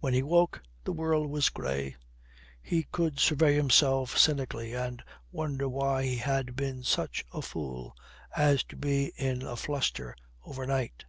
When 0.00 0.14
he 0.14 0.22
woke, 0.22 0.62
the 0.84 0.94
world 0.94 1.28
was 1.28 1.50
grey. 1.50 1.96
He 2.62 2.84
could 2.84 3.20
survey 3.20 3.54
himself 3.54 4.16
cynically 4.16 4.72
and 4.72 5.02
wonder 5.30 5.68
why 5.68 6.04
he 6.04 6.16
had 6.16 6.56
been 6.56 6.84
such 6.84 7.22
a 7.34 7.42
fool 7.42 7.94
as 8.34 8.64
to 8.64 8.76
be 8.76 9.12
in 9.14 9.42
a 9.42 9.56
fluster 9.56 10.16
overnight. 10.42 11.04